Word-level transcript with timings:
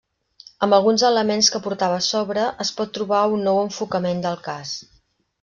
Amb 0.67 0.75
alguns 0.77 1.03
elements 1.09 1.49
que 1.55 1.61
portava 1.67 1.99
a 1.99 2.05
sobre, 2.05 2.47
es 2.65 2.73
pot 2.79 2.95
trobar 2.99 3.21
un 3.35 3.45
nou 3.49 3.61
enfocament 3.67 4.27
del 4.27 4.43
cas. 4.51 4.75